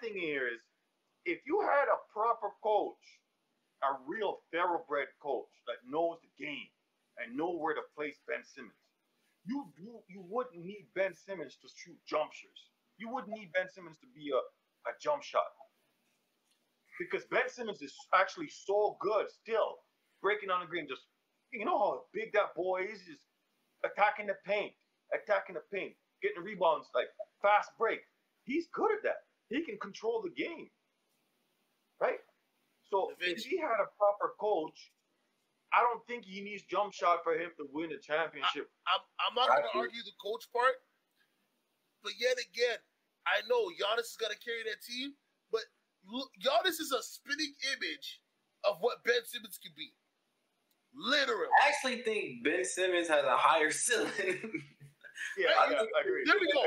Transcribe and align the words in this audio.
thing 0.00 0.14
here 0.16 0.48
is 0.48 0.60
if 1.24 1.40
you 1.46 1.60
had 1.60 1.86
a 1.88 2.00
proper 2.12 2.50
coach, 2.62 3.04
a 3.82 3.96
real 4.06 4.40
thoroughbred 4.52 5.08
coach 5.22 5.52
that 5.66 5.80
knows 5.88 6.18
the 6.22 6.32
game 6.42 6.68
and 7.18 7.36
know 7.36 7.52
where 7.52 7.74
to 7.74 7.82
place 7.96 8.16
Ben 8.28 8.44
Simmons, 8.44 8.76
you 9.44 9.68
you, 9.78 10.00
you 10.08 10.24
wouldn't 10.28 10.64
need 10.64 10.86
Ben 10.94 11.14
Simmons 11.14 11.56
to 11.62 11.68
shoot 11.76 11.96
jumpers. 12.08 12.60
You 12.98 13.08
wouldn't 13.12 13.32
need 13.32 13.52
Ben 13.52 13.68
Simmons 13.68 13.98
to 14.00 14.08
be 14.14 14.30
a, 14.32 14.40
a 14.88 14.92
jump 15.00 15.22
shot. 15.22 15.48
Because 16.98 17.24
Ben 17.30 17.48
Simmons 17.48 17.80
is 17.80 17.94
actually 18.14 18.48
so 18.48 18.96
good 19.00 19.30
still, 19.30 19.80
breaking 20.20 20.50
on 20.50 20.60
the 20.60 20.66
green, 20.66 20.86
just 20.88 21.02
you 21.52 21.64
know 21.64 21.78
how 21.78 22.02
big 22.12 22.32
that 22.34 22.54
boy 22.54 22.84
is, 22.84 23.00
just 23.08 23.24
attacking 23.84 24.26
the 24.26 24.36
paint, 24.44 24.72
attacking 25.14 25.56
the 25.56 25.64
paint, 25.72 25.94
getting 26.22 26.42
rebounds, 26.44 26.88
like 26.94 27.08
fast 27.40 27.70
break. 27.78 28.00
He's 28.44 28.68
good 28.72 28.92
at 28.92 29.02
that. 29.04 29.24
He 29.50 29.62
can 29.62 29.76
control 29.78 30.22
the 30.22 30.30
game. 30.30 30.70
Right? 32.00 32.22
So 32.88 33.12
if 33.20 33.44
he 33.44 33.58
had 33.58 33.78
a 33.82 33.90
proper 33.98 34.34
coach, 34.40 34.90
I 35.72 35.82
don't 35.82 36.02
think 36.06 36.24
he 36.24 36.40
needs 36.40 36.62
jump 36.62 36.92
shot 36.92 37.22
for 37.22 37.34
him 37.34 37.50
to 37.58 37.66
win 37.72 37.90
the 37.90 37.98
championship. 37.98 38.70
I, 38.86 38.98
am 39.28 39.34
not 39.34 39.48
going 39.48 39.62
to 39.62 39.78
argue 39.78 40.02
the 40.02 40.16
coach 40.18 40.46
part, 40.52 40.82
but 42.02 42.12
yet 42.18 42.34
again, 42.34 42.78
I 43.26 43.46
know 43.46 43.70
Giannis 43.78 44.10
is 44.10 44.18
going 44.18 44.32
to 44.32 44.38
carry 44.42 44.66
that 44.66 44.82
team, 44.82 45.14
but 45.52 45.62
look, 46.10 46.30
Giannis 46.42 46.80
is 46.80 46.90
a 46.90 47.02
spinning 47.02 47.54
image 47.76 48.20
of 48.64 48.78
what 48.80 49.04
Ben 49.04 49.22
Simmons 49.24 49.58
can 49.62 49.72
be. 49.76 49.92
Literally. 50.94 51.50
I 51.62 51.68
actually 51.68 52.02
think 52.02 52.42
Ben 52.42 52.64
Simmons 52.64 53.06
has 53.08 53.24
a 53.24 53.36
higher 53.36 53.70
ceiling. 53.84 54.64
Yeah, 55.40 55.56
I, 55.58 55.70
yeah, 55.72 55.78
I 55.80 56.00
agree. 56.00 56.22
There 56.26 56.36
we 56.40 56.52
go. 56.52 56.62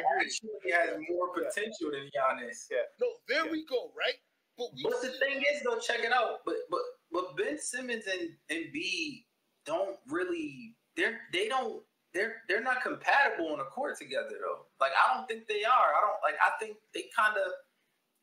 He 0.63 0.71
has 0.71 0.97
more 1.09 1.29
potential 1.33 1.91
yeah. 1.93 1.99
than 1.99 2.09
Giannis. 2.09 2.67
Yeah. 2.71 2.77
No, 2.99 3.07
there 3.27 3.45
yeah. 3.45 3.51
we 3.51 3.65
go, 3.65 3.91
right? 3.97 4.17
But, 4.57 4.69
but 4.83 5.01
the 5.01 5.09
thing 5.17 5.41
is, 5.41 5.61
though, 5.63 5.79
check 5.79 6.01
it 6.01 6.11
out. 6.11 6.45
But 6.45 6.55
but 6.69 6.81
but 7.11 7.37
Ben 7.37 7.57
Simmons 7.59 8.05
and 8.11 8.29
and 8.49 8.71
B 8.71 9.25
don't 9.65 9.97
really 10.09 10.75
they're 10.95 11.19
they 11.31 11.47
don't 11.47 11.81
they're 12.13 12.41
they're 12.47 12.63
not 12.63 12.83
compatible 12.83 13.51
on 13.51 13.57
the 13.57 13.65
court 13.65 13.97
together 13.97 14.37
though. 14.41 14.65
Like 14.79 14.91
I 14.93 15.15
don't 15.15 15.27
think 15.27 15.47
they 15.47 15.63
are. 15.63 15.89
I 15.93 16.01
don't 16.01 16.21
like. 16.21 16.35
I 16.41 16.57
think 16.59 16.77
they 16.93 17.05
kind 17.15 17.37
of 17.37 17.51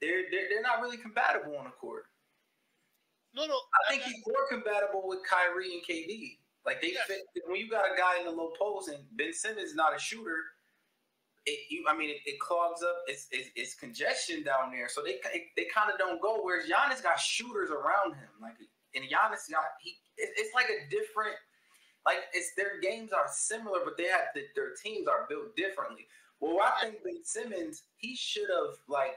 they're, 0.01 0.31
they're 0.31 0.49
they're 0.51 0.63
not 0.63 0.81
really 0.81 0.97
compatible 0.97 1.57
on 1.57 1.65
the 1.65 1.71
court. 1.71 2.05
No, 3.35 3.47
no. 3.47 3.55
I 3.55 3.91
think 3.91 4.03
he's 4.03 4.23
more 4.27 4.47
compatible 4.49 5.03
with 5.07 5.21
Kyrie 5.29 5.75
and 5.75 5.83
KD. 5.83 6.39
Like 6.67 6.83
they 6.83 6.91
fit 7.07 7.23
when 7.47 7.59
you 7.59 7.71
got 7.71 7.85
a 7.85 7.97
guy 7.97 8.19
in 8.19 8.27
the 8.27 8.33
low 8.33 8.53
post 8.59 8.89
and 8.89 8.99
Ben 9.13 9.33
Simmons 9.33 9.71
is 9.71 9.75
not 9.75 9.97
a 9.97 9.99
shooter. 9.99 10.37
It, 11.47 11.59
you, 11.71 11.85
I 11.89 11.97
mean, 11.97 12.11
it, 12.11 12.19
it 12.27 12.39
clogs 12.39 12.83
up. 12.83 12.97
It's, 13.07 13.27
it's, 13.33 13.49
it's 13.57 13.75
congestion 13.75 14.43
down 14.43 14.71
there, 14.71 14.89
so 14.89 15.03
they 15.03 15.19
they 15.57 15.67
kind 15.75 15.91
of 15.91 15.99
don't 15.99 16.21
go. 16.21 16.41
Whereas 16.43 16.67
Giannis 16.69 17.03
got 17.03 17.19
shooters 17.19 17.71
around 17.71 18.15
him, 18.15 18.29
like 18.43 18.57
and 18.95 19.05
Giannis 19.05 19.51
got 19.51 19.65
he. 19.81 19.97
It, 20.19 20.29
it's 20.37 20.55
like 20.55 20.67
a 20.67 20.89
different, 20.91 21.37
like 22.05 22.19
it's 22.35 22.53
their 22.57 22.79
games 22.81 23.13
are 23.13 23.25
similar, 23.33 23.81
but 23.85 23.97
they 23.97 24.05
have 24.05 24.29
the, 24.35 24.43
their 24.55 24.75
teams 24.75 25.09
are 25.09 25.27
built 25.31 25.57
differently. 25.57 26.07
Well, 26.41 26.59
I 26.61 26.85
think 26.85 27.03
Ben 27.03 27.25
Simmons 27.25 27.85
he 27.97 28.15
should 28.15 28.51
have 28.51 28.77
like, 28.87 29.17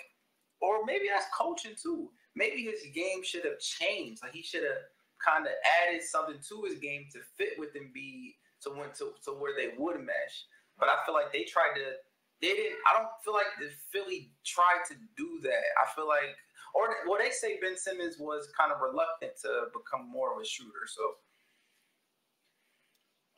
or 0.62 0.86
maybe 0.86 1.08
that's 1.12 1.28
coaching 1.38 1.74
too 1.76 2.10
maybe 2.36 2.64
his 2.64 2.84
game 2.94 3.24
should 3.24 3.46
have 3.46 3.60
changed. 3.60 4.22
Like 4.24 4.34
he 4.34 4.42
should 4.42 4.64
have 4.64 4.84
kind 5.24 5.48
of 5.48 5.54
added 5.64 6.04
something 6.04 6.38
to 6.38 6.56
his 6.68 6.80
game 6.80 7.08
to 7.14 7.20
fit 7.38 7.56
with 7.58 7.74
Embiid 7.74 8.36
to 8.64 8.72
went 8.76 8.96
to, 8.96 9.16
to 9.24 9.32
where 9.32 9.56
they 9.56 9.76
would 9.78 10.00
mesh. 10.00 10.48
But 10.80 10.90
I 10.90 11.00
feel 11.06 11.16
like 11.16 11.32
they 11.32 11.44
tried 11.44 11.76
to 11.76 12.04
they 12.42 12.52
didn't 12.52 12.80
I 12.84 13.00
don't 13.00 13.12
feel 13.24 13.34
like 13.34 13.56
the 13.60 13.72
Philly 13.92 14.32
tried 14.44 14.84
to 14.92 14.96
do 15.16 15.40
that. 15.48 15.64
I 15.80 15.88
feel 15.96 16.08
like 16.08 16.36
or 16.76 16.92
well 17.08 17.22
they 17.22 17.32
say 17.32 17.60
Ben 17.62 17.78
Simmons 17.78 18.20
was 18.20 18.52
kind 18.58 18.72
of 18.72 18.82
reluctant 18.82 19.40
to 19.48 19.72
become 19.72 20.10
more 20.10 20.36
of 20.36 20.42
a 20.42 20.46
shooter. 20.48 20.84
So 20.88 21.24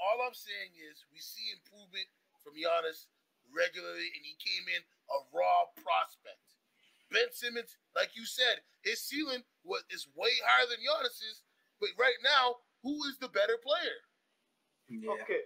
all 0.01 0.25
I'm 0.25 0.33
saying 0.33 0.73
is 0.79 1.05
we 1.13 1.19
see 1.21 1.53
improvement 1.53 2.09
from 2.41 2.57
Giannis 2.57 3.09
regularly 3.53 4.09
and 4.15 4.23
he 4.25 4.35
came 4.41 4.65
in 4.73 4.81
a 4.81 5.17
raw 5.29 5.69
prospect. 5.77 6.41
Ben 7.13 7.29
Simmons, 7.29 7.77
like 7.93 8.17
you 8.17 8.25
said, 8.25 8.65
his 8.81 9.01
ceiling 9.01 9.45
was 9.61 9.85
is 9.93 10.09
way 10.17 10.33
higher 10.41 10.65
than 10.65 10.81
Giannis's. 10.81 11.45
But 11.85 11.93
right 12.01 12.17
now, 12.25 12.65
who 12.81 12.97
is 13.05 13.21
the 13.21 13.29
better 13.29 13.61
player? 13.61 13.97
Yeah. 14.89 15.21
Okay. 15.21 15.45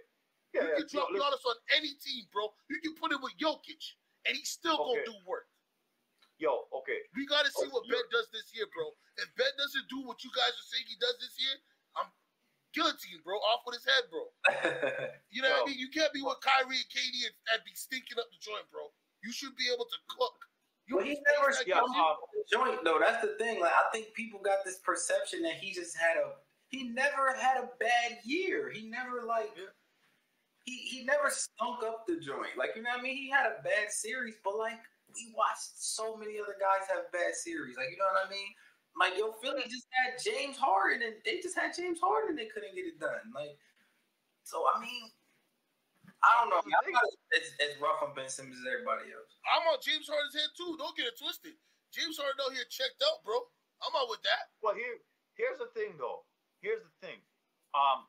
Yeah, 0.56 0.66
you 0.66 0.82
can 0.82 0.88
drop 0.88 1.12
no, 1.12 1.20
Giannis 1.20 1.44
on 1.46 1.58
any 1.76 1.94
team, 2.00 2.26
bro. 2.32 2.50
You 2.72 2.80
can 2.82 2.96
put 2.98 3.12
him 3.12 3.22
with 3.22 3.36
Jokic, 3.38 3.84
and 4.26 4.34
he's 4.34 4.50
still 4.50 4.74
okay. 4.74 5.04
gonna 5.04 5.14
do 5.14 5.16
work. 5.28 5.46
Yo, 6.42 6.66
okay. 6.72 7.04
We 7.14 7.28
got 7.28 7.44
to 7.44 7.52
see 7.52 7.68
what 7.68 7.84
Ben 7.86 8.02
does 8.08 8.32
this 8.32 8.48
year, 8.56 8.64
bro. 8.72 8.88
If 9.20 9.28
Ben 9.36 9.52
doesn't 9.60 9.86
do 9.92 10.00
what 10.08 10.24
you 10.24 10.32
guys 10.32 10.56
are 10.56 10.68
saying 10.72 10.88
he 10.88 10.96
does 10.96 11.20
this 11.20 11.36
year, 11.36 11.52
I'm 12.00 12.08
guillotine, 12.72 13.20
bro, 13.20 13.36
off 13.52 13.62
with 13.68 13.76
his 13.76 13.84
head, 13.84 14.08
bro. 14.08 14.24
you 15.30 15.44
know 15.44 15.52
Yo. 15.52 15.54
what 15.60 15.68
I 15.68 15.70
mean? 15.70 15.78
You 15.78 15.92
can't 15.92 16.10
be 16.16 16.24
with 16.24 16.40
Kyrie 16.40 16.80
and 16.80 16.90
KD 16.90 17.28
and, 17.28 17.36
and 17.54 17.60
be 17.68 17.76
stinking 17.76 18.16
up 18.16 18.32
the 18.32 18.40
joint, 18.40 18.64
bro. 18.72 18.88
You 19.20 19.30
should 19.36 19.52
be 19.54 19.68
able 19.68 19.84
to 19.84 19.98
cook. 20.16 20.49
You 20.90 20.96
but 20.96 21.06
he 21.06 21.16
never 21.38 21.54
jumped 21.54 21.96
off 21.96 22.18
the 22.34 22.42
joint 22.50 22.82
though. 22.82 22.98
That's 22.98 23.22
the 23.22 23.38
thing. 23.38 23.60
Like 23.60 23.70
I 23.70 23.86
think 23.94 24.12
people 24.14 24.40
got 24.42 24.64
this 24.64 24.78
perception 24.78 25.40
that 25.42 25.54
he 25.54 25.72
just 25.72 25.96
had 25.96 26.16
a 26.16 26.34
he 26.66 26.88
never 26.90 27.32
had 27.38 27.58
a 27.58 27.70
bad 27.78 28.18
year. 28.24 28.70
He 28.74 28.90
never 28.90 29.22
like 29.22 29.54
he 30.64 30.72
he 30.72 31.04
never 31.04 31.30
stunk 31.30 31.84
up 31.86 32.08
the 32.08 32.18
joint. 32.18 32.58
Like 32.58 32.70
you 32.74 32.82
know 32.82 32.90
what 32.90 32.98
I 32.98 33.02
mean? 33.02 33.16
He 33.16 33.30
had 33.30 33.46
a 33.46 33.62
bad 33.62 33.90
series, 33.90 34.34
but 34.42 34.58
like 34.58 34.82
we 35.14 35.32
watched 35.36 35.78
so 35.78 36.16
many 36.16 36.40
other 36.42 36.58
guys 36.58 36.90
have 36.90 37.12
bad 37.12 37.38
series. 37.38 37.76
Like 37.76 37.90
you 37.92 37.96
know 37.96 38.10
what 38.10 38.26
I 38.26 38.30
mean? 38.30 38.50
Like 38.98 39.14
yo, 39.14 39.30
Philly 39.38 39.62
just 39.70 39.86
had 39.94 40.18
James 40.18 40.56
Harden 40.58 41.06
and 41.06 41.14
they 41.24 41.38
just 41.38 41.56
had 41.56 41.70
James 41.70 42.00
Harden 42.02 42.30
and 42.30 42.38
they 42.38 42.50
couldn't 42.50 42.74
get 42.74 42.90
it 42.90 42.98
done. 42.98 43.30
Like 43.32 43.54
so 44.42 44.66
I 44.66 44.80
mean 44.80 45.06
I 46.22 46.30
don't 46.40 46.50
know. 46.50 46.62
I'm 46.62 46.92
not 46.92 47.10
as, 47.34 47.52
as 47.62 47.72
rough 47.78 48.02
on 48.02 48.12
Ben 48.16 48.28
Simmons 48.30 48.58
as 48.58 48.66
everybody 48.66 49.10
else. 49.12 49.30
I'm 49.46 49.66
on 49.70 49.78
James 49.82 50.08
Harden's 50.08 50.36
head 50.36 50.50
too. 50.56 50.74
Don't 50.78 50.94
get 50.96 51.10
it 51.10 51.16
twisted. 51.18 51.56
James 51.90 52.16
Harden 52.16 52.38
out 52.38 52.54
here 52.54 52.66
checked 52.70 53.02
out, 53.02 53.20
bro. 53.26 53.38
I'm 53.82 53.94
out 53.96 54.12
with 54.12 54.22
that. 54.22 54.52
Well, 54.62 54.76
here, 54.76 55.02
here's 55.34 55.58
the 55.58 55.72
thing, 55.74 55.98
though. 55.98 56.22
Here's 56.62 56.84
the 56.84 56.94
thing. 57.02 57.18
Um, 57.74 58.06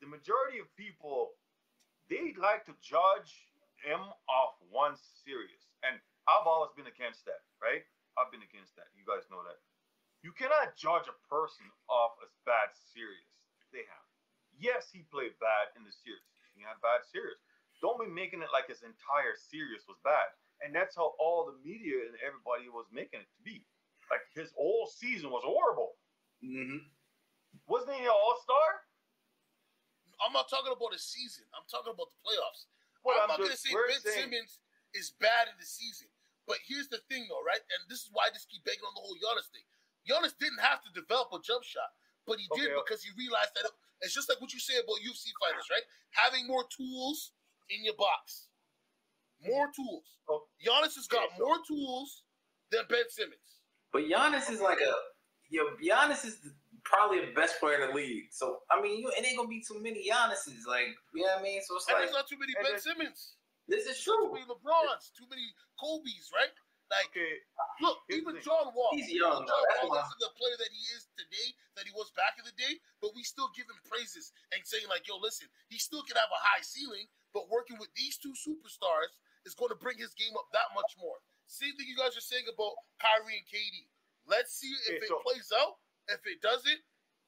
the 0.00 0.08
majority 0.08 0.62
of 0.62 0.70
people 0.78 1.36
they 2.08 2.36
like 2.36 2.64
to 2.68 2.74
judge 2.80 3.52
him 3.80 4.00
off 4.28 4.56
one 4.72 4.96
series, 5.24 5.68
and 5.84 5.96
I've 6.28 6.48
always 6.48 6.72
been 6.72 6.88
against 6.88 7.28
that. 7.28 7.44
Right? 7.60 7.84
I've 8.16 8.32
been 8.32 8.44
against 8.44 8.72
that. 8.80 8.88
You 8.96 9.04
guys 9.04 9.26
know 9.28 9.44
that. 9.44 9.60
You 10.24 10.32
cannot 10.32 10.72
judge 10.78 11.04
a 11.04 11.16
person 11.28 11.68
off 11.92 12.16
a 12.24 12.28
bad 12.48 12.72
series 12.72 13.28
they 13.76 13.84
have. 13.84 14.08
Yes, 14.56 14.88
he 14.88 15.04
played 15.12 15.36
bad 15.36 15.74
in 15.76 15.84
the 15.84 15.92
series 15.92 16.23
he 16.23 16.23
had 16.64 16.80
bad 16.80 17.04
series. 17.04 17.38
Don't 17.84 18.00
be 18.00 18.08
making 18.08 18.40
it 18.40 18.48
like 18.50 18.66
his 18.66 18.80
entire 18.80 19.36
series 19.36 19.84
was 19.84 20.00
bad. 20.00 20.32
And 20.64 20.72
that's 20.72 20.96
how 20.96 21.12
all 21.20 21.44
the 21.44 21.58
media 21.60 22.08
and 22.08 22.16
everybody 22.24 22.72
was 22.72 22.88
making 22.88 23.20
it 23.20 23.28
to 23.28 23.40
be. 23.44 23.60
Like 24.08 24.24
his 24.32 24.52
whole 24.56 24.88
season 24.88 25.28
was 25.28 25.44
horrible. 25.44 26.00
Mm-hmm. 26.40 26.88
Wasn't 27.68 27.92
he 27.92 28.04
an 28.04 28.12
all 28.14 28.40
star? 28.40 28.84
I'm 30.22 30.32
not 30.32 30.48
talking 30.48 30.72
about 30.72 30.94
a 30.94 31.00
season. 31.00 31.44
I'm 31.52 31.66
talking 31.68 31.92
about 31.92 32.08
the 32.08 32.20
playoffs. 32.22 32.70
Well, 33.02 33.20
I'm, 33.20 33.28
I'm 33.28 33.36
not 33.36 33.44
going 33.44 33.52
to 33.52 33.60
say 33.60 33.74
Ben 33.74 34.00
saying, 34.00 34.30
Simmons 34.30 34.62
is 34.96 35.12
bad 35.20 35.52
in 35.52 35.56
the 35.60 35.66
season. 35.68 36.08
But 36.48 36.60
here's 36.64 36.88
the 36.88 37.00
thing, 37.08 37.28
though, 37.28 37.44
right? 37.44 37.60
And 37.60 37.80
this 37.88 38.04
is 38.04 38.10
why 38.12 38.28
I 38.28 38.32
just 38.32 38.48
keep 38.52 38.64
begging 38.64 38.84
on 38.84 38.94
the 38.96 39.04
whole 39.04 39.16
Giannis 39.16 39.48
thing. 39.52 39.64
Giannis 40.04 40.36
didn't 40.36 40.60
have 40.60 40.84
to 40.84 40.90
develop 40.92 41.32
a 41.32 41.40
jump 41.40 41.64
shot, 41.64 41.88
but 42.28 42.36
he 42.36 42.44
okay, 42.52 42.68
did 42.68 42.76
because 42.76 43.00
he 43.00 43.08
realized 43.16 43.56
that 43.56 43.64
it, 43.68 43.74
it's 44.00 44.14
just 44.14 44.28
like 44.28 44.40
what 44.40 44.52
you 44.52 44.60
say 44.60 44.74
about 44.74 44.96
UFC 45.02 45.30
fighters, 45.40 45.66
right? 45.70 45.84
Having 46.10 46.46
more 46.46 46.64
tools 46.68 47.32
in 47.70 47.84
your 47.84 47.94
box. 47.94 48.48
More 49.44 49.68
tools. 49.74 50.04
Oh. 50.28 50.44
Giannis 50.64 50.96
has 50.96 51.06
got 51.06 51.28
more 51.38 51.58
tools 51.66 52.22
than 52.70 52.82
Ben 52.88 53.04
Simmons. 53.08 53.60
But 53.92 54.04
Giannis 54.04 54.50
is 54.50 54.60
like 54.60 54.78
a 54.80 54.92
yo. 55.50 55.62
Giannis 55.78 56.24
is 56.24 56.38
probably 56.84 57.20
the 57.20 57.32
best 57.32 57.60
player 57.60 57.82
in 57.82 57.88
the 57.88 57.94
league. 57.94 58.32
So 58.32 58.58
I 58.70 58.80
mean, 58.80 59.00
you, 59.00 59.12
it 59.16 59.24
ain't 59.24 59.36
gonna 59.36 59.48
be 59.48 59.62
too 59.62 59.80
many 59.82 60.08
Giannis's. 60.08 60.64
Like 60.66 60.92
you 61.14 61.22
know 61.22 61.32
what 61.34 61.40
I 61.40 61.42
mean? 61.42 61.60
So 61.62 61.76
it's 61.76 61.86
and 61.88 61.94
like 61.94 62.04
there's 62.04 62.16
not 62.16 62.28
too 62.28 62.38
many 62.38 62.52
Ben 62.62 62.80
Simmons. 62.80 63.36
This 63.68 63.86
is 63.86 64.00
true. 64.02 64.28
Too 64.28 64.32
many 64.32 64.44
LeBrons, 64.44 65.12
too 65.16 65.24
many 65.30 65.44
Kobe's, 65.80 66.28
right? 66.36 66.52
Like, 66.92 67.10
okay. 67.16 67.40
look, 67.80 68.04
even 68.12 68.36
John 68.44 68.70
Wall. 68.76 68.92
He's 68.92 69.10
young. 69.10 69.42
John 69.42 69.64
Wall 69.88 69.98
isn't 69.98 70.20
the 70.20 70.32
player 70.36 70.56
that 70.60 70.70
he 70.70 70.82
is 70.92 71.08
today, 71.16 71.48
that 71.80 71.88
he 71.88 71.92
was 71.96 72.12
back 72.12 72.36
in 72.36 72.44
the 72.44 72.54
day, 72.54 72.78
but 73.00 73.16
we 73.16 73.24
still 73.24 73.48
give 73.56 73.66
him 73.66 73.80
praises 73.88 74.30
and 74.52 74.60
saying, 74.62 74.86
like, 74.86 75.08
yo, 75.08 75.16
listen, 75.18 75.48
he 75.72 75.80
still 75.80 76.04
can 76.04 76.20
have 76.20 76.30
a 76.30 76.40
high 76.52 76.62
ceiling, 76.62 77.08
but 77.32 77.48
working 77.48 77.80
with 77.80 77.90
these 77.96 78.20
two 78.20 78.36
superstars 78.36 79.16
is 79.48 79.56
going 79.56 79.72
to 79.72 79.80
bring 79.80 79.96
his 79.96 80.12
game 80.14 80.36
up 80.36 80.48
that 80.52 80.70
much 80.76 80.94
more. 81.00 81.16
Same 81.48 81.72
thing 81.76 81.88
you 81.88 81.96
guys 81.96 82.16
are 82.16 82.24
saying 82.24 82.48
about 82.48 82.76
Kyrie 83.00 83.40
and 83.40 83.48
KD. 83.48 83.88
Let's 84.24 84.56
see 84.56 84.72
if 84.88 85.00
okay, 85.00 85.04
it 85.04 85.12
so, 85.12 85.20
plays 85.20 85.52
out. 85.52 85.80
If 86.08 86.20
it 86.28 86.40
doesn't, 86.40 86.80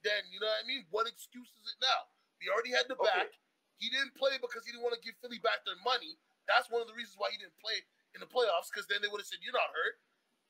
then, 0.05 0.21
you 0.33 0.41
know 0.41 0.49
what 0.49 0.65
I 0.65 0.69
mean? 0.69 0.85
What 0.93 1.09
excuse 1.09 1.49
is 1.49 1.65
it 1.69 1.81
now? 1.81 2.09
He 2.41 2.49
already 2.53 2.73
had 2.73 2.89
the 2.89 2.97
okay. 2.97 3.09
back. 3.09 3.33
He 3.77 3.93
didn't 3.93 4.17
play 4.17 4.41
because 4.41 4.65
he 4.65 4.73
didn't 4.73 4.85
want 4.85 4.97
to 4.97 5.05
give 5.05 5.17
Philly 5.21 5.41
back 5.41 5.65
their 5.69 5.77
money. 5.85 6.17
That's 6.49 6.73
one 6.73 6.81
of 6.81 6.89
the 6.89 6.97
reasons 6.97 7.21
why 7.21 7.29
he 7.35 7.41
didn't 7.41 7.57
play 7.61 7.85
in 8.17 8.25
the 8.25 8.33
playoffs 8.33 8.73
because 8.73 8.89
then 8.89 9.05
they 9.05 9.13
would 9.13 9.21
have 9.21 9.29
said, 9.29 9.45
You're 9.45 9.55
not 9.55 9.69
hurt. 9.71 10.01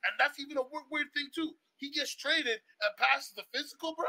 And 0.06 0.14
that's 0.22 0.38
even 0.38 0.54
a 0.56 0.64
weird, 0.64 0.86
weird 0.88 1.10
thing 1.10 1.34
too. 1.34 1.58
He 1.82 1.90
gets 1.90 2.14
traded 2.14 2.62
and 2.62 2.90
passes 2.96 3.34
the 3.34 3.44
physical, 3.50 3.98
bro. 3.98 4.08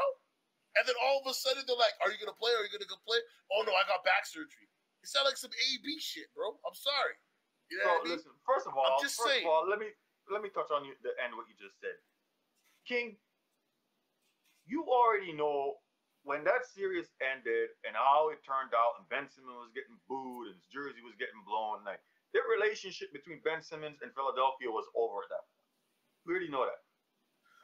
And 0.78 0.86
then 0.86 0.94
all 1.02 1.18
of 1.18 1.26
a 1.26 1.34
sudden 1.34 1.66
they're 1.66 1.80
like, 1.80 1.96
"Are 2.04 2.12
you 2.12 2.20
gonna 2.22 2.36
play? 2.38 2.54
Are 2.54 2.62
you 2.62 2.70
gonna 2.70 2.86
go 2.86 3.00
play?" 3.02 3.18
Oh 3.50 3.66
no, 3.66 3.74
I 3.74 3.82
got 3.90 4.06
back 4.06 4.24
surgery. 4.24 4.70
It 5.02 5.10
sounds 5.10 5.26
like 5.26 5.40
some 5.40 5.50
AB 5.50 5.86
shit, 5.98 6.30
bro. 6.38 6.54
I'm 6.62 6.76
sorry. 6.76 7.18
You 7.72 7.82
know 7.82 7.84
so, 7.84 7.90
I 7.90 8.04
mean? 8.04 8.12
listen, 8.14 8.32
first 8.46 8.66
of 8.68 8.76
all, 8.78 8.86
I'm 8.86 9.02
just 9.02 9.18
first 9.18 9.26
saying. 9.26 9.44
of 9.44 9.50
all, 9.50 9.66
let 9.66 9.82
me 9.82 9.90
let 10.30 10.44
me 10.44 10.52
touch 10.52 10.70
on 10.70 10.84
you, 10.84 10.94
the 11.02 11.16
end 11.18 11.34
what 11.34 11.48
you 11.48 11.56
just 11.58 11.80
said. 11.80 11.98
King, 12.86 13.16
you 14.68 14.84
already 14.84 15.32
know 15.32 15.80
when 16.28 16.44
that 16.44 16.68
series 16.68 17.08
ended 17.24 17.72
and 17.88 17.96
how 17.96 18.28
it 18.28 18.44
turned 18.44 18.76
out, 18.76 19.00
and 19.00 19.08
Ben 19.08 19.24
Simmons 19.32 19.56
was 19.56 19.72
getting 19.72 19.96
booed 20.04 20.52
and 20.52 20.60
his 20.60 20.68
jersey 20.68 21.00
was 21.00 21.16
getting 21.16 21.40
blown, 21.47 21.47
like 21.47 21.47
their 21.47 21.47
relationship 22.68 23.08
between 23.16 23.40
Ben 23.40 23.64
Simmons 23.64 24.04
and 24.04 24.12
Philadelphia 24.12 24.68
was 24.68 24.84
over 24.92 25.24
at 25.24 25.32
that 25.32 25.40
point. 25.48 25.64
We 26.28 26.36
already 26.36 26.52
know 26.52 26.68
that. 26.68 26.84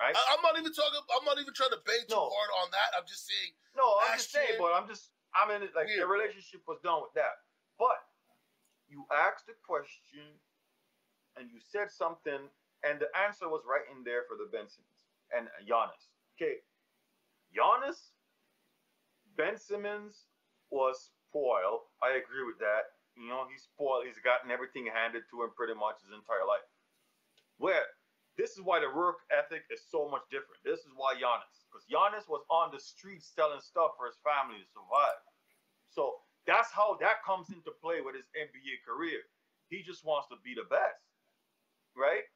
Right? 0.01 0.17
I, 0.17 0.33
am 0.33 0.41
not 0.41 0.57
even 0.57 0.73
talking. 0.73 1.05
I'm 1.13 1.29
not 1.29 1.37
even 1.37 1.53
trying 1.53 1.77
to 1.77 1.83
bait 1.85 2.09
too 2.09 2.17
no. 2.17 2.33
hard 2.33 2.51
on 2.65 2.73
that. 2.73 2.97
I'm 2.97 3.05
just 3.05 3.29
saying. 3.29 3.53
No, 3.77 3.85
I'm 4.09 4.17
just 4.17 4.33
saying, 4.33 4.57
but 4.57 4.73
I'm 4.73 4.89
just. 4.89 5.13
I 5.37 5.45
mean, 5.45 5.61
like 5.77 5.87
weird. 5.87 6.01
the 6.01 6.09
relationship 6.09 6.65
was 6.65 6.81
done 6.81 7.05
with 7.05 7.13
that. 7.21 7.45
But 7.77 8.01
you 8.89 9.05
asked 9.13 9.47
a 9.53 9.57
question, 9.61 10.25
and 11.37 11.53
you 11.53 11.61
said 11.61 11.93
something, 11.93 12.49
and 12.83 12.97
the 12.99 13.11
answer 13.15 13.47
was 13.47 13.63
right 13.69 13.87
in 13.93 14.03
there 14.03 14.27
for 14.27 14.35
the 14.35 14.49
Ben 14.51 14.67
Simmons 14.67 15.05
and 15.31 15.47
Giannis. 15.63 16.11
Okay, 16.35 16.65
Giannis 17.55 18.17
Ben 19.39 19.55
Simmons 19.55 20.27
was 20.75 21.15
spoiled. 21.31 21.87
I 22.03 22.19
agree 22.19 22.43
with 22.43 22.59
that. 22.59 22.95
You 23.15 23.31
know, 23.31 23.47
he's 23.47 23.63
spoiled. 23.67 24.07
He's 24.07 24.19
gotten 24.23 24.51
everything 24.51 24.91
handed 24.91 25.25
to 25.31 25.43
him 25.43 25.55
pretty 25.55 25.75
much 25.75 26.03
his 26.03 26.11
entire 26.11 26.47
life. 26.47 26.67
Where 27.59 27.87
this 28.35 28.59
is 28.59 28.63
why 28.67 28.83
the 28.83 28.91
work 28.91 29.23
ethic 29.31 29.63
is 29.71 29.87
so 29.87 30.11
much 30.11 30.27
different. 30.31 30.59
This 30.67 30.83
is 30.83 30.91
why 30.99 31.15
Giannis, 31.15 31.63
because 31.71 31.87
Giannis 31.87 32.27
was 32.27 32.43
on 32.51 32.75
the 32.75 32.83
streets 32.83 33.31
selling 33.31 33.63
stuff 33.63 33.95
for 33.95 34.11
his 34.11 34.19
family 34.27 34.59
to 34.59 34.67
survive. 34.75 35.23
So 35.87 36.19
that's 36.43 36.75
how 36.75 36.99
that 36.99 37.23
comes 37.23 37.55
into 37.55 37.71
play 37.79 38.03
with 38.03 38.19
his 38.19 38.27
NBA 38.35 38.83
career. 38.83 39.23
He 39.71 39.87
just 39.87 40.03
wants 40.03 40.27
to 40.35 40.37
be 40.43 40.59
the 40.59 40.67
best, 40.67 41.07
right? 41.95 42.27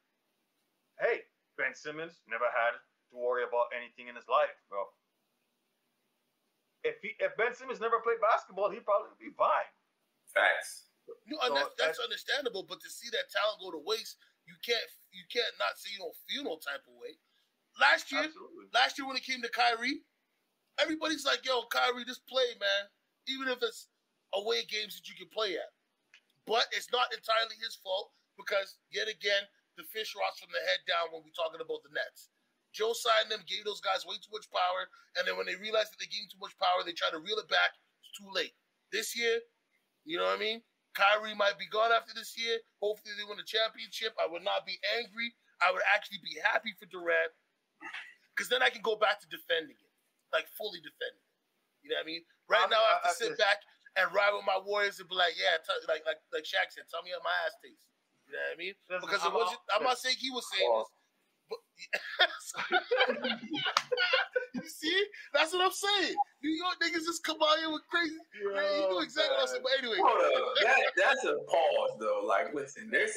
Hey, 1.03 1.27
Ben 1.59 1.75
Simmons 1.75 2.23
never 2.31 2.47
had 2.47 2.79
to 2.79 3.15
worry 3.19 3.43
about 3.43 3.75
anything 3.75 4.07
in 4.07 4.15
his 4.15 4.27
life, 4.31 4.55
bro 4.71 4.87
if 6.83 6.95
he 7.01 7.15
if 7.19 7.35
Ben 7.35 7.53
Simmons 7.53 7.79
never 7.79 7.99
played 7.99 8.21
basketball, 8.21 8.69
he'd 8.71 8.85
probably 8.85 9.11
be 9.19 9.31
fine. 9.35 9.67
Facts. 10.33 10.89
No, 11.25 11.37
so 11.41 11.53
that's, 11.53 11.73
that's, 11.77 11.99
understandable, 11.99 12.65
but 12.65 12.81
to 12.81 12.89
see 12.89 13.09
that 13.09 13.29
talent 13.33 13.61
go 13.61 13.73
to 13.73 13.81
waste, 13.81 14.17
you 14.45 14.53
can't 14.61 14.85
you 15.09 15.25
can't 15.29 15.53
not 15.57 15.77
see 15.77 15.93
you 15.93 16.01
don't 16.01 16.17
feel 16.29 16.45
no 16.45 16.57
type 16.61 16.85
of 16.85 16.93
way. 16.97 17.17
Last 17.77 18.09
year, 18.13 18.29
Absolutely. 18.29 18.69
last 18.73 18.97
year 18.97 19.05
when 19.05 19.17
it 19.17 19.25
came 19.25 19.41
to 19.41 19.49
Kyrie, 19.49 20.05
everybody's 20.77 21.25
like, 21.25 21.45
"Yo, 21.45 21.65
Kyrie, 21.69 22.05
just 22.05 22.25
play, 22.29 22.53
man." 22.57 22.89
Even 23.29 23.49
if 23.49 23.61
it's 23.61 23.89
away 24.33 24.65
games 24.65 24.97
that 24.97 25.09
you 25.09 25.17
can 25.17 25.29
play 25.29 25.57
at, 25.57 25.73
but 26.45 26.65
it's 26.73 26.89
not 26.93 27.13
entirely 27.13 27.57
his 27.61 27.77
fault 27.77 28.13
because 28.37 28.77
yet 28.89 29.09
again 29.09 29.45
the 29.77 29.85
fish 29.85 30.13
rots 30.17 30.41
from 30.41 30.49
the 30.53 30.61
head 30.65 30.81
down 30.89 31.13
when 31.13 31.21
we're 31.21 31.37
talking 31.37 31.61
about 31.61 31.81
the 31.85 31.93
Nets. 31.93 32.29
Joe 32.73 32.93
signed 32.93 33.33
them, 33.33 33.41
gave 33.49 33.65
those 33.65 33.81
guys 33.81 34.05
way 34.05 34.17
too 34.21 34.33
much 34.33 34.45
power, 34.53 34.89
and 35.17 35.25
then 35.25 35.37
when 35.37 35.49
they 35.49 35.57
realized 35.57 35.93
that 35.93 36.01
they 36.01 36.11
gave 36.11 36.29
too 36.29 36.41
much 36.41 36.53
power, 36.61 36.85
they 36.85 36.93
try 36.93 37.09
to 37.09 37.21
reel 37.21 37.41
it 37.41 37.49
back. 37.49 37.73
It's 38.03 38.13
too 38.13 38.29
late. 38.29 38.53
This 38.93 39.17
year, 39.17 39.41
you 40.09 40.17
know 40.17 40.25
what 40.25 40.41
I 40.41 40.41
mean? 40.41 40.65
Kyrie 40.97 41.37
might 41.37 41.61
be 41.61 41.69
gone 41.69 41.93
after 41.93 42.17
this 42.17 42.33
year. 42.33 42.57
Hopefully, 42.81 43.13
they 43.13 43.21
win 43.29 43.37
a 43.37 43.45
championship. 43.45 44.17
I 44.17 44.25
would 44.25 44.41
not 44.41 44.65
be 44.65 44.81
angry. 44.97 45.37
I 45.61 45.69
would 45.69 45.85
actually 45.85 46.17
be 46.25 46.33
happy 46.41 46.73
for 46.73 46.89
Durant 46.89 47.29
because 48.33 48.49
then 48.49 48.65
I 48.65 48.73
can 48.73 48.81
go 48.81 48.97
back 48.97 49.21
to 49.21 49.29
defending 49.29 49.77
it, 49.77 49.93
like 50.33 50.49
fully 50.57 50.81
defending 50.81 51.21
it. 51.21 51.35
You 51.85 51.93
know 51.93 52.01
what 52.01 52.09
I 52.09 52.11
mean? 52.11 52.25
Right 52.49 52.65
I 52.65 52.73
now, 52.73 52.81
I 52.81 53.05
have 53.05 53.05
to 53.05 53.13
I, 53.13 53.21
sit 53.21 53.37
back 53.37 53.61
and 54.01 54.09
ride 54.09 54.33
with 54.33 54.49
my 54.49 54.57
Warriors 54.57 54.97
and 54.97 55.05
be 55.05 55.13
like, 55.13 55.37
yeah, 55.37 55.61
t- 55.61 55.85
like 55.85 56.01
like 56.09 56.17
like 56.33 56.47
Shaq 56.47 56.73
said, 56.73 56.89
tell 56.89 57.05
me 57.05 57.13
how 57.13 57.21
my 57.21 57.37
ass 57.45 57.53
tastes. 57.61 57.85
You 58.25 58.33
know 58.33 58.41
what 58.41 58.57
I 58.57 58.57
mean? 58.57 58.75
Because 58.89 59.21
it 59.21 59.29
wasn't. 59.29 59.61
I'm 59.69 59.85
not 59.85 60.01
saying 60.01 60.17
he 60.17 60.33
was 60.33 60.49
saying 60.49 60.65
this. 60.65 60.89
you 64.53 64.61
see, 64.67 65.05
that's 65.33 65.51
what 65.53 65.65
I'm 65.65 65.71
saying. 65.71 66.15
New 66.43 66.51
York 66.51 66.75
niggas 66.83 67.05
just 67.05 67.23
come 67.23 67.37
out 67.41 67.57
here 67.59 67.71
with 67.71 67.87
crazy. 67.89 68.17
Yo, 68.37 68.53
man, 68.53 68.63
you 68.75 68.81
know 68.89 68.99
exactly 68.99 69.35
what 69.35 69.41
I'm 69.41 69.47
saying. 69.47 69.63
But 69.63 69.71
anyway, 69.79 69.97
Hold 70.01 70.19
up. 70.19 70.55
That, 70.63 70.91
that's 70.97 71.23
a 71.25 71.37
pause 71.47 71.97
though. 71.99 72.21
Like, 72.27 72.53
listen, 72.53 72.89
there's 72.91 73.15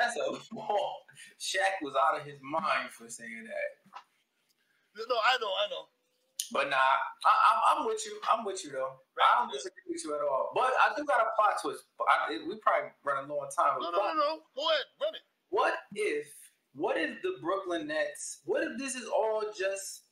that's 0.00 0.16
a 0.16 0.32
pause. 0.54 1.02
Shaq 1.38 1.82
was 1.82 1.94
out 1.94 2.18
of 2.20 2.26
his 2.26 2.40
mind 2.42 2.90
for 2.90 3.08
saying 3.08 3.44
that. 3.44 3.78
No, 4.96 5.16
I 5.18 5.36
know, 5.40 5.50
I 5.50 5.66
know. 5.70 5.86
But 6.52 6.70
nah, 6.70 6.76
I, 6.76 7.78
am 7.78 7.86
with 7.86 8.04
you. 8.04 8.20
I'm 8.30 8.44
with 8.44 8.64
you 8.64 8.70
though. 8.70 9.00
Right. 9.16 9.26
I 9.26 9.42
don't 9.42 9.52
disagree 9.52 9.82
with 9.88 10.04
you 10.04 10.14
at 10.14 10.20
all. 10.20 10.52
But 10.54 10.72
I 10.78 10.94
do 10.96 11.04
got 11.04 11.20
a 11.20 11.30
plot 11.34 11.58
twist. 11.62 11.84
I, 11.98 12.38
we 12.46 12.56
probably 12.60 12.90
run 13.02 13.24
a 13.24 13.26
long 13.26 13.48
time. 13.56 13.80
No, 13.80 13.90
no, 13.90 13.98
no, 13.98 14.14
no. 14.14 14.40
Go 14.54 14.68
ahead, 14.68 14.84
run 15.00 15.14
it. 15.14 15.22
What 15.48 15.74
if 15.94 16.28
what 16.74 16.96
if 16.96 17.22
the 17.22 17.34
Brooklyn 17.40 17.86
Nets? 17.86 18.40
What 18.44 18.64
if 18.64 18.78
this 18.78 18.94
is 18.94 19.06
all 19.08 19.42
just 19.56 20.02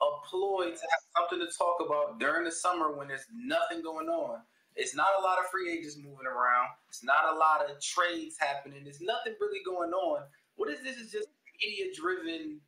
a 0.00 0.28
ploy 0.28 0.66
to 0.66 0.70
have 0.70 1.02
something 1.16 1.40
to 1.40 1.52
talk 1.58 1.78
about 1.84 2.20
during 2.20 2.44
the 2.44 2.52
summer 2.52 2.96
when 2.96 3.08
there's 3.08 3.26
nothing 3.34 3.82
going 3.82 4.08
on? 4.08 4.40
It's 4.76 4.94
not 4.94 5.08
a 5.18 5.22
lot 5.22 5.38
of 5.38 5.46
free 5.50 5.72
agents 5.72 5.96
moving 5.96 6.26
around. 6.26 6.68
It's 6.88 7.02
not 7.02 7.34
a 7.34 7.36
lot 7.36 7.64
of 7.64 7.80
trades 7.80 8.36
happening. 8.38 8.84
There's 8.84 9.00
nothing 9.00 9.34
really 9.40 9.60
going 9.64 9.90
on. 9.90 10.22
What 10.54 10.70
if 10.70 10.82
this 10.84 10.96
is 10.96 11.10
just 11.10 11.28
idiot 11.66 11.96
driven, 11.96 12.60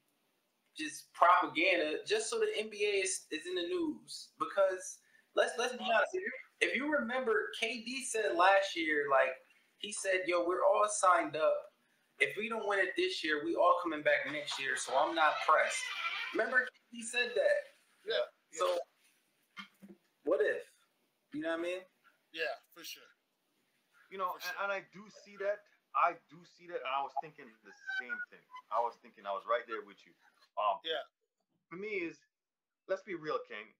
just 0.76 1.12
propaganda, 1.12 1.99
just 2.06 2.31
so 2.31 2.40
the 2.40 2.46
NBA 2.58 3.05
is, 3.05 3.26
is 3.31 3.46
in 3.46 3.55
the 3.55 3.69
news? 3.69 4.29
Because 4.38 4.99
let's 5.37 5.52
let's 5.58 5.75
be 5.75 5.85
honest. 5.85 6.14
You, 6.14 6.31
if 6.61 6.75
you 6.75 6.90
remember, 6.90 7.50
KD 7.62 8.02
said 8.11 8.37
last 8.37 8.75
year, 8.75 9.05
like 9.11 9.37
he 9.79 9.93
said, 9.93 10.23
"Yo, 10.26 10.46
we're 10.46 10.64
all 10.64 10.88
signed 10.88 11.37
up 11.37 11.55
if 12.20 12.37
we 12.37 12.49
don't 12.49 12.67
win 12.67 12.79
it 12.79 12.94
this 12.97 13.23
year, 13.23 13.43
we 13.44 13.55
all 13.55 13.79
coming 13.82 14.03
back 14.03 14.26
next 14.31 14.59
year. 14.59 14.75
So 14.76 14.93
I'm 14.97 15.15
not 15.15 15.38
pressed. 15.47 15.82
Remember, 16.35 16.67
he 16.91 17.03
said 17.03 17.31
that. 17.35 17.61
Yeah. 18.06 18.26
So 18.53 18.79
what 20.25 20.41
if? 20.43 20.67
You 21.32 21.43
know 21.43 21.55
what 21.55 21.61
I 21.61 21.62
mean? 21.62 21.82
Yeah, 22.35 22.53
for 22.75 22.82
sure. 22.82 23.06
You 24.11 24.19
know, 24.19 24.35
sure. 24.41 24.53
and, 24.61 24.69
and 24.69 24.70
I 24.73 24.85
do 24.93 25.05
see 25.25 25.37
that. 25.41 25.62
I 25.97 26.20
do 26.29 26.37
see 26.44 26.69
that, 26.69 26.85
and 26.85 26.93
I 26.93 27.00
was 27.00 27.12
thinking 27.25 27.49
the 27.65 27.75
same 27.97 28.17
thing. 28.29 28.44
I 28.69 28.81
was 28.81 29.00
thinking 29.00 29.25
I 29.25 29.32
was 29.32 29.49
right 29.49 29.64
there 29.64 29.85
with 29.85 29.99
you. 30.04 30.12
Um, 30.61 30.81
yeah. 30.85 31.00
For 31.73 31.81
me, 31.81 32.04
is 32.04 32.21
let's 32.88 33.04
be 33.04 33.16
real, 33.16 33.40
King. 33.49 33.73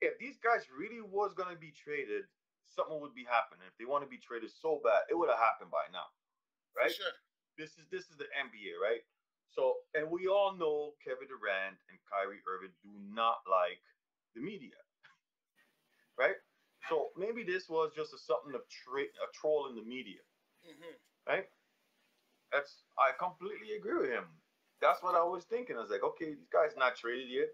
If 0.00 0.16
these 0.16 0.40
guys 0.40 0.68
really 0.72 1.04
was 1.04 1.36
gonna 1.36 1.56
be 1.56 1.72
traded, 1.72 2.24
something 2.68 2.96
would 3.00 3.12
be 3.12 3.28
happening. 3.28 3.68
If 3.68 3.76
they 3.76 3.84
want 3.84 4.04
to 4.04 4.10
be 4.10 4.16
traded 4.16 4.48
so 4.48 4.80
bad, 4.80 5.04
it 5.12 5.16
would 5.16 5.28
have 5.28 5.40
happened 5.40 5.68
by 5.68 5.84
now, 5.92 6.08
right? 6.72 6.88
For 6.88 7.04
sure. 7.04 7.16
This 7.60 7.76
is 7.76 7.84
this 7.92 8.08
is 8.08 8.16
the 8.16 8.32
NBA, 8.40 8.80
right? 8.80 9.04
So, 9.52 9.84
and 9.92 10.08
we 10.08 10.32
all 10.32 10.56
know 10.56 10.96
Kevin 11.04 11.28
Durant 11.28 11.76
and 11.92 12.00
Kyrie 12.08 12.40
Irving 12.48 12.72
do 12.80 12.88
not 13.12 13.44
like 13.44 13.84
the 14.32 14.40
media, 14.40 14.80
right? 16.18 16.40
So 16.88 17.12
maybe 17.20 17.44
this 17.44 17.68
was 17.68 17.92
just 17.92 18.16
a 18.16 18.18
something 18.18 18.56
of 18.56 18.64
tra- 18.72 19.12
a 19.20 19.28
troll 19.36 19.68
in 19.68 19.76
the 19.76 19.84
media, 19.84 20.24
mm-hmm. 20.64 20.96
right? 21.28 21.44
That's 22.48 22.88
I 22.96 23.12
completely 23.20 23.76
agree 23.76 24.00
with 24.00 24.08
him. 24.08 24.24
That's 24.80 25.02
what 25.02 25.14
I 25.14 25.22
was 25.22 25.44
thinking. 25.44 25.76
I 25.76 25.84
was 25.84 25.92
like, 25.92 26.02
okay, 26.16 26.32
these 26.32 26.48
guys 26.48 26.72
not 26.80 26.96
traded 26.96 27.28
yet. 27.28 27.52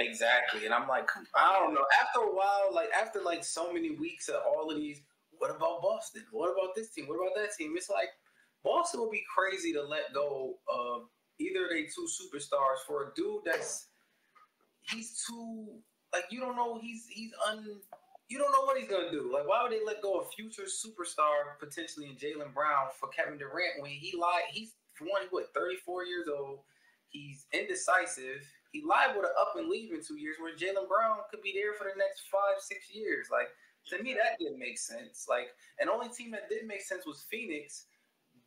Exactly, 0.00 0.64
and 0.64 0.72
I'm 0.72 0.88
like, 0.88 1.04
I 1.36 1.60
don't 1.60 1.74
know. 1.74 1.84
After 2.00 2.24
a 2.24 2.32
while, 2.32 2.72
like 2.72 2.88
after 2.96 3.20
like 3.20 3.44
so 3.44 3.74
many 3.74 3.92
weeks 3.92 4.30
of 4.32 4.40
all 4.48 4.70
of 4.70 4.80
these, 4.80 5.02
what 5.36 5.50
about 5.50 5.82
Boston? 5.82 6.24
What 6.32 6.48
about 6.48 6.74
this 6.74 6.88
team? 6.90 7.08
What 7.08 7.20
about 7.20 7.36
that 7.36 7.52
team? 7.58 7.74
It's 7.76 7.90
like 7.90 8.08
Boston 8.64 9.00
would 9.00 9.10
be 9.10 9.24
crazy 9.34 9.72
to 9.72 9.82
let 9.82 10.12
go 10.14 10.54
of 10.68 11.02
either 11.38 11.64
of 11.64 11.70
they 11.70 11.84
two 11.84 12.06
superstars 12.06 12.78
for 12.86 13.04
a 13.04 13.14
dude 13.16 13.42
that's 13.44 13.88
he's 14.82 15.24
too 15.26 15.66
like 16.12 16.24
you 16.30 16.40
don't 16.40 16.56
know 16.56 16.78
he's 16.80 17.06
he's 17.08 17.32
un 17.48 17.64
you 18.28 18.38
don't 18.38 18.52
know 18.52 18.64
what 18.64 18.78
he's 18.78 18.88
gonna 18.88 19.10
do. 19.10 19.30
Like 19.32 19.46
why 19.46 19.62
would 19.62 19.72
they 19.72 19.84
let 19.84 20.02
go 20.02 20.20
of 20.20 20.32
future 20.34 20.64
superstar 20.64 21.58
potentially 21.58 22.06
in 22.06 22.16
Jaylen 22.16 22.54
Brown 22.54 22.88
for 22.98 23.08
Kevin 23.08 23.38
Durant 23.38 23.80
when 23.80 23.90
he 23.90 24.16
lied 24.18 24.44
he's 24.50 24.74
one 25.00 25.22
what 25.30 25.52
34 25.54 26.04
years 26.04 26.28
old. 26.28 26.60
He's 27.08 27.46
indecisive. 27.52 28.46
He 28.72 28.82
liable 28.86 29.20
to 29.20 29.28
up 29.40 29.54
and 29.56 29.68
leave 29.68 29.92
in 29.92 30.02
two 30.02 30.16
years 30.16 30.36
where 30.40 30.56
Jaylen 30.56 30.88
Brown 30.88 31.18
could 31.30 31.42
be 31.42 31.52
there 31.52 31.74
for 31.74 31.84
the 31.84 31.98
next 31.98 32.22
five 32.30 32.60
six 32.60 32.94
years. 32.94 33.28
Like 33.30 33.48
to 33.90 34.02
me 34.02 34.14
that 34.14 34.38
didn't 34.38 34.58
make 34.58 34.78
sense. 34.78 35.26
Like 35.28 35.48
an 35.80 35.88
only 35.88 36.08
team 36.08 36.30
that 36.30 36.48
didn't 36.48 36.68
make 36.68 36.82
sense 36.82 37.04
was 37.04 37.26
Phoenix 37.30 37.86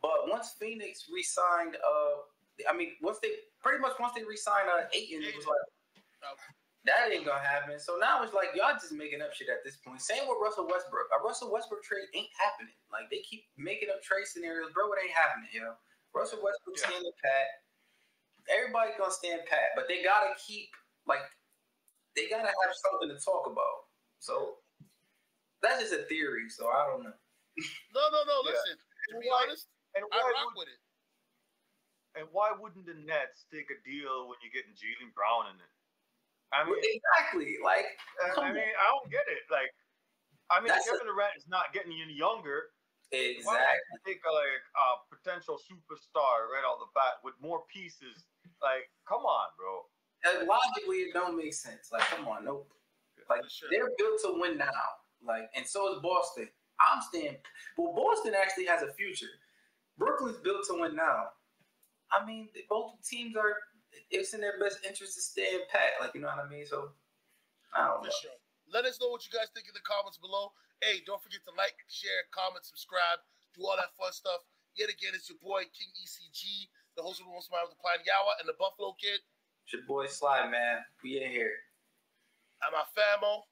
but 0.05 0.29
once 0.29 0.53
Phoenix 0.61 1.09
re-signed, 1.09 1.81
uh, 1.81 2.29
I 2.69 2.77
mean, 2.77 2.93
once 3.01 3.17
they 3.25 3.41
pretty 3.57 3.81
much 3.81 3.97
once 3.97 4.13
they 4.13 4.21
re-signed 4.21 4.69
uh, 4.69 4.85
Ayton, 4.93 5.25
it 5.25 5.33
was 5.33 5.49
like 5.49 5.65
that 6.85 7.09
ain't 7.09 7.25
gonna 7.25 7.41
happen. 7.41 7.81
So 7.81 7.97
now 7.97 8.21
it's 8.21 8.37
like 8.37 8.53
y'all 8.53 8.77
just 8.77 8.93
making 8.93 9.25
up 9.25 9.33
shit 9.33 9.49
at 9.49 9.65
this 9.65 9.81
point. 9.81 10.05
Same 10.05 10.29
with 10.29 10.37
Russell 10.37 10.69
Westbrook. 10.69 11.09
A 11.09 11.17
Russell 11.25 11.49
Westbrook 11.49 11.81
trade 11.81 12.05
ain't 12.13 12.29
happening. 12.37 12.77
Like 12.93 13.09
they 13.09 13.25
keep 13.25 13.49
making 13.57 13.89
up 13.89 14.05
trade 14.05 14.29
scenarios, 14.29 14.69
bro. 14.77 14.93
It 14.93 15.09
ain't 15.09 15.17
happening, 15.17 15.49
yo. 15.49 15.73
Russell 16.13 16.45
Westbrook 16.45 16.77
yeah. 16.77 16.85
standing 16.93 17.17
pat. 17.17 17.49
Everybody 18.45 18.93
gonna 19.01 19.09
stand 19.09 19.41
pat, 19.49 19.73
but 19.73 19.89
they 19.89 20.05
gotta 20.05 20.37
keep 20.37 20.69
like 21.09 21.25
they 22.13 22.29
gotta 22.29 22.53
have 22.53 22.73
something 22.77 23.09
to 23.09 23.17
talk 23.17 23.49
about. 23.49 23.89
So 24.21 24.61
that's 25.65 25.81
just 25.81 25.97
a 25.97 26.05
theory. 26.05 26.45
So 26.53 26.69
I 26.69 26.85
don't 26.85 27.01
know. 27.01 27.17
no, 27.97 28.03
no, 28.13 28.21
no. 28.29 28.37
Listen, 28.45 28.77
yeah. 28.77 29.09
to 29.09 29.13
be 29.17 29.33
honest, 29.33 29.65
and 29.95 30.03
I 30.11 30.19
rock 30.19 30.53
would, 30.55 30.67
with 30.67 30.71
it. 30.71 30.81
And 32.15 32.27
why 32.31 32.51
wouldn't 32.55 32.87
the 32.87 32.95
Nets 32.95 33.47
take 33.51 33.67
a 33.71 33.79
deal 33.83 34.31
when 34.31 34.39
you're 34.39 34.55
getting 34.55 34.75
Jaylen 34.75 35.11
Brown 35.11 35.51
in 35.51 35.57
it? 35.59 35.73
I 36.55 36.63
mean, 36.63 36.79
exactly. 36.79 37.59
Like, 37.59 37.87
I 38.39 38.53
mean, 38.53 38.63
I 38.63 38.85
don't 38.91 39.11
get 39.11 39.27
it. 39.27 39.43
Like, 39.51 39.71
I 40.47 40.63
mean, 40.63 40.71
Kevin 40.71 41.03
a, 41.03 41.11
Durant 41.11 41.35
is 41.35 41.47
not 41.51 41.75
getting 41.75 41.91
any 41.99 42.15
younger. 42.15 42.71
Exactly. 43.11 43.99
Take 44.07 44.23
a, 44.23 44.31
like 44.31 44.63
a 44.75 44.87
potential 45.11 45.59
superstar 45.59 46.47
right 46.47 46.63
off 46.63 46.79
the 46.79 46.91
bat 46.95 47.19
with 47.23 47.35
more 47.43 47.67
pieces. 47.67 48.27
Like, 48.63 48.87
come 49.03 49.27
on, 49.27 49.47
bro. 49.59 49.83
And 50.23 50.47
logically, 50.47 51.09
it 51.09 51.13
don't 51.13 51.35
make 51.35 51.53
sense. 51.53 51.91
Like, 51.91 52.07
come 52.07 52.27
on, 52.27 52.45
nope. 52.45 52.71
Like, 53.29 53.43
sure. 53.49 53.69
they're 53.71 53.91
built 53.97 54.21
to 54.23 54.39
win 54.39 54.57
now. 54.57 55.03
Like, 55.25 55.49
and 55.55 55.65
so 55.65 55.91
is 55.93 55.99
Boston. 56.01 56.47
I'm 56.79 57.01
staying. 57.01 57.37
Well, 57.77 57.93
Boston 57.93 58.33
actually 58.35 58.65
has 58.65 58.81
a 58.81 58.93
future. 58.93 59.31
Brooklyn's 59.97 60.37
built 60.43 60.67
to 60.67 60.79
win 60.79 60.95
now. 60.95 61.31
I 62.11 62.25
mean, 62.25 62.49
both 62.69 62.99
teams 63.03 63.35
are. 63.35 63.55
It's 64.11 64.35
in 64.35 64.43
their 64.43 64.59
best 64.59 64.83
interest 64.83 65.15
to 65.15 65.23
stay 65.23 65.55
in 65.55 65.63
pat. 65.71 65.95
Like, 66.03 66.11
you 66.13 66.21
know 66.21 66.27
what 66.27 66.43
I 66.43 66.47
mean? 66.51 66.67
So, 66.67 66.91
I 67.71 67.87
don't 67.87 68.03
know. 68.03 68.11
Sure. 68.11 68.35
Let 68.67 68.83
us 68.83 68.99
know 68.99 69.07
what 69.07 69.23
you 69.23 69.31
guys 69.31 69.47
think 69.55 69.71
in 69.71 69.75
the 69.77 69.85
comments 69.87 70.19
below. 70.19 70.51
Hey, 70.83 70.99
don't 71.07 71.23
forget 71.23 71.39
to 71.47 71.53
like, 71.55 71.79
share, 71.87 72.27
comment, 72.35 72.67
subscribe, 72.67 73.23
do 73.55 73.63
all 73.63 73.79
that 73.79 73.95
fun 73.95 74.11
stuff. 74.11 74.43
Yet 74.75 74.91
again, 74.91 75.15
it's 75.15 75.31
your 75.31 75.39
boy 75.39 75.63
King 75.71 75.87
ECG, 75.95 76.67
the 76.99 77.03
host 77.03 77.23
of 77.23 77.31
the 77.31 77.31
Most 77.31 77.47
Smile 77.47 77.63
with 77.63 77.79
the 77.79 77.81
Pine 77.81 78.03
Yawa, 78.03 78.35
and 78.43 78.47
the 78.51 78.59
Buffalo 78.59 78.91
Kid. 78.99 79.23
It's 79.63 79.71
your 79.71 79.87
boy 79.87 80.11
Sly, 80.11 80.51
man. 80.51 80.83
We 80.99 81.23
in 81.23 81.31
here. 81.31 81.55
And 82.59 82.75
my 82.75 82.83
famo. 82.91 83.47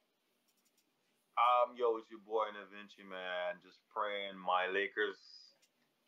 Um, 1.39 1.73
yo, 1.79 1.95
it's 1.97 2.11
your 2.11 2.21
boy 2.27 2.51
Da 2.51 2.67
Vinci, 2.67 3.07
man. 3.07 3.57
Just 3.63 3.79
praying 3.89 4.35
my 4.35 4.67
Lakers 4.67 5.17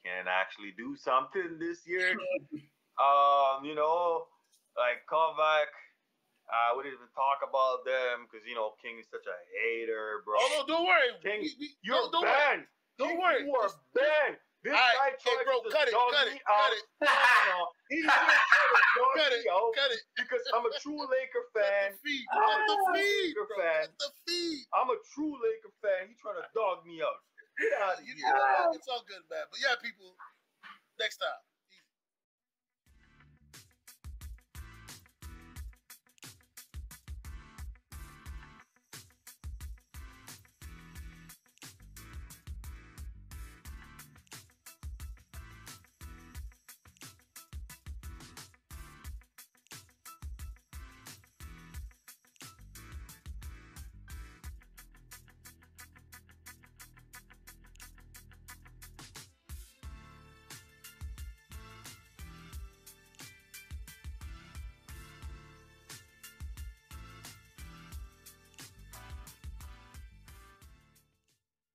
can 0.06 0.30
actually 0.30 0.78
do 0.78 0.96
something 0.96 1.58
this 1.58 1.82
year. 1.90 2.14
um, 3.02 3.66
you 3.66 3.74
know, 3.74 4.30
like 4.78 5.02
come 5.10 5.34
back 5.34 5.74
uh, 6.46 6.78
we 6.78 6.86
didn't 6.86 7.02
even 7.02 7.10
talk 7.18 7.42
about 7.42 7.82
them 7.90 8.30
because 8.30 8.46
you 8.46 8.54
know 8.54 8.78
King 8.78 9.02
is 9.02 9.10
such 9.10 9.26
a 9.26 9.38
hater, 9.50 10.22
bro. 10.22 10.38
Oh 10.38 10.50
no, 10.54 10.60
don't 10.70 10.86
worry. 10.86 11.10
King, 11.26 11.42
we, 11.42 11.50
we, 11.58 11.68
you're 11.82 12.06
don't, 12.14 12.22
banned. 12.22 12.70
Don't 13.02 13.18
King, 13.18 13.22
worry. 13.22 13.42
You 13.50 13.54
are 13.58 13.74
banned. 13.98 14.38
This 14.62 14.74
All 14.74 14.82
guy 14.82 15.14
right, 15.14 15.18
hey, 15.22 15.46
bro, 15.46 15.62
cut 15.70 15.86
it, 15.86 15.94
cut 15.94 16.10
it, 16.10 16.34
cut 16.34 16.74
it. 16.74 16.86
He 17.94 18.02
didn't 18.02 18.18
try 18.18 18.34
to 18.34 18.90
dog 18.98 19.14
cut 19.14 19.30
me 19.30 19.46
it, 19.46 19.54
out 19.54 19.70
cut 19.78 19.94
it. 19.94 20.02
because 20.22 20.42
I'm 20.58 20.66
a 20.66 20.74
true 20.82 21.06
Laker 21.06 21.46
fan. 21.54 21.94
Cut 21.94 22.02
the 22.02 22.10
feed, 22.10 22.26
cut 22.34 22.62
the 22.66 22.78
feed, 22.98 23.38
Laker 23.38 23.50
fan. 23.62 23.86
Cut 23.86 23.94
the 24.02 24.10
feed. 24.26 24.66
I'm 24.74 24.90
a 24.90 24.98
true 25.14 25.38
Laker 25.38 25.74
fan. 25.86 26.10
He 26.10 26.18
trying 26.18 26.42
to 26.42 26.46
dog 26.58 26.82
me 26.82 26.98
out. 27.06 27.22
Get 27.60 27.74
out 27.82 28.00
of 28.00 28.06
here. 28.06 28.16
It's 28.74 28.88
all 28.88 29.04
good, 29.08 29.24
man. 29.32 29.46
But 29.52 29.60
yeah, 29.62 29.76
people. 29.82 30.16
Next 31.00 31.18
time. 31.18 31.55